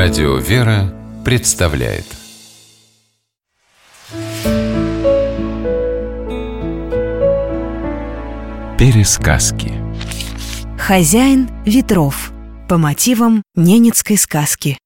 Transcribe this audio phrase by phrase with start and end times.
[0.00, 2.04] Радио «Вера» представляет.
[8.78, 9.72] Пересказки.
[10.78, 12.30] Хозяин ветров.
[12.68, 14.78] По мотивам ненецкой сказки.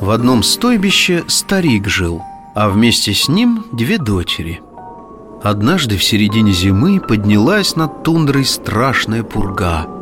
[0.00, 2.22] В одном стойбище старик жил,
[2.54, 4.60] а вместе с ним две дочери.
[5.42, 9.88] Однажды в середине зимы поднялась над тундрой страшная пурга–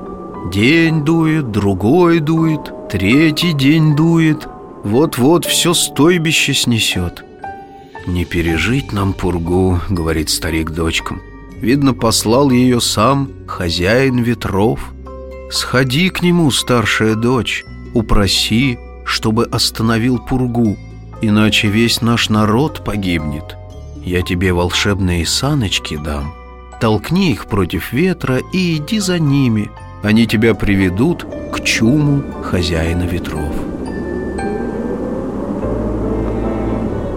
[0.51, 4.49] День дует, другой дует, третий день дует.
[4.83, 7.25] Вот-вот все стойбище снесет
[8.09, 11.23] «Не пережить нам пургу»,— говорит старик дочкам.
[11.61, 14.93] Видно, послал ее сам хозяин ветров.
[15.53, 17.65] Сходи к нему, старшая дочь,
[17.95, 20.77] упроси, чтобы остановил пургу
[21.21, 23.57] Иначе весь наш народ погибнет.
[24.05, 26.35] Я тебе волшебные саночки дам.
[26.81, 29.71] Толкни их против ветра и иди за ними—
[30.03, 33.55] они тебя приведут к чуму хозяина ветров.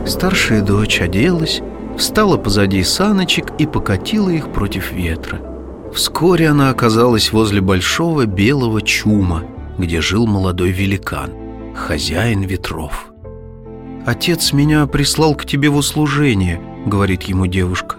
[0.06, 1.62] Старшая дочь оделась,
[1.98, 5.42] встала позади саночек и покатила их против ветра.
[5.94, 9.44] Вскоре она оказалась возле большого белого чума,
[9.78, 11.32] где жил молодой великан,
[11.76, 13.08] хозяин ветров.
[14.06, 17.96] «Отец меня прислал к тебе в услужение»,— говорит ему девушка.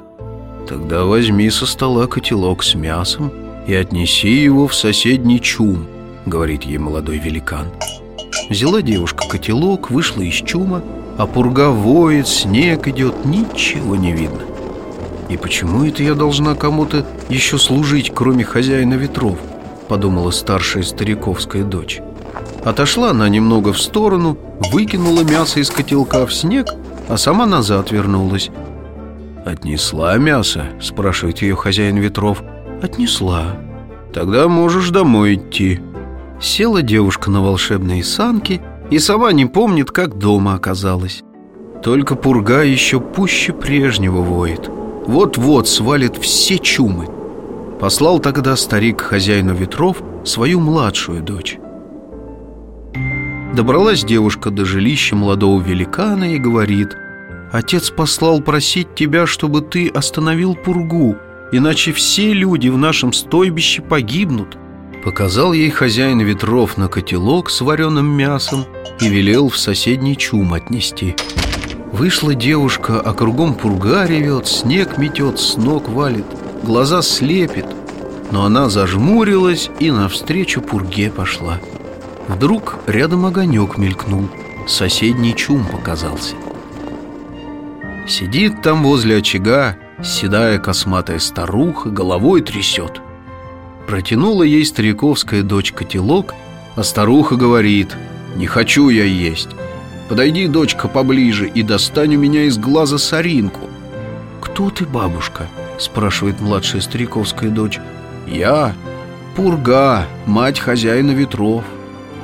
[0.69, 3.33] «Тогда возьми со стола котелок с мясом
[3.67, 5.86] и отнеси его в соседний чум»,—
[6.27, 7.67] говорит ей молодой великан.
[8.48, 10.83] Взяла девушка котелок, вышла из чума,
[11.19, 14.41] а пурга воет, снег идет, ничего не видно.
[15.28, 19.39] «И почему это я должна кому-то еще служить, кроме хозяина ветров?»—
[19.89, 22.00] подумала старшая стариковская дочь.
[22.64, 24.39] Отошла она немного в сторону,
[24.72, 26.69] выкинула мясо из котелка в снег,
[27.09, 28.50] а сама назад вернулась.
[29.44, 32.42] «Отнесла мясо?»— спрашивает ее хозяин ветров—
[32.82, 33.56] Отнесла.
[34.12, 35.80] Тогда можешь домой идти.
[36.41, 38.60] Села девушка на волшебные санки
[38.91, 41.22] и сама не помнит, как дома оказалась.
[41.82, 44.70] Только пурга еще пуще прежнего воет.
[45.06, 47.06] Вот-вот свалит все чумы.
[47.81, 51.59] Послал тогда старик хозяину ветров свою младшую дочь.
[53.54, 56.97] Добралась девушка до жилища молодого великана и говорит
[57.53, 61.16] «Отец послал просить тебя, чтобы ты остановил пургу,
[61.53, 64.57] иначе все люди в нашем стойбище погибнут.
[65.05, 68.65] Показал ей хозяин ветров на котелок с вареным мясом
[69.01, 71.15] и велел в соседний чум отнести.
[71.93, 76.27] Вышла девушка, а кругом пурга ревет, снег метет, с ног валит,
[76.62, 77.67] глаза слепит.
[78.33, 81.61] Но она зажмурилась и навстречу пурге пошла.
[82.27, 84.28] Вдруг рядом огонек мелькнул,
[84.67, 86.34] соседний чум показался.
[88.09, 93.01] Сидит там возле очага Седая косматая старуха головой трясет.
[93.87, 96.34] Протянула ей стариковская дочь котелок
[96.75, 97.97] А старуха говорит
[98.34, 99.51] Не хочу я есть.
[100.09, 103.69] Подойди, дочка, поближе И достань у меня из глаза соринку
[104.41, 105.47] Кто ты, бабушка?
[105.79, 107.78] Спрашивает младшая стариковская дочь.
[108.27, 108.75] Я
[109.37, 111.63] Пурга, мать хозяина ветров.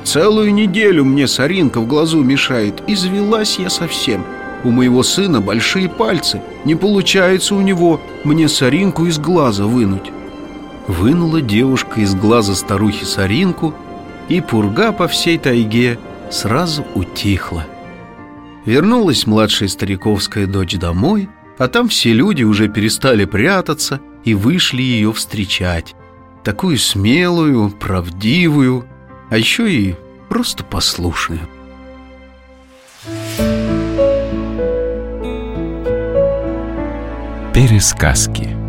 [0.03, 2.81] Целую неделю мне соринка в глазу мешает.
[2.87, 4.25] Извелась я совсем
[4.63, 6.41] у моего сына большие пальцы.
[6.65, 10.11] Не получается у него мне соринку из глаза вынуть
[10.87, 13.73] Вынула девушка из глаза старухи соринку
[14.29, 15.97] И пурга по всей тайге
[16.29, 17.65] сразу утихла.
[18.65, 25.13] Вернулась младшая стариковская дочь домой А там все люди уже перестали прятаться И вышли ее
[25.13, 25.95] встречать.
[26.43, 28.85] Такую смелую, правдивую
[29.29, 29.95] А еще и
[30.29, 31.41] просто послушную
[37.53, 38.62] Пересказки